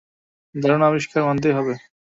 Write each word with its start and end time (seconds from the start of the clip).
দারুণ 0.55 0.81
আবিষ্কার 0.89 1.21
মানতেই 1.27 1.55
হবে! 1.57 1.73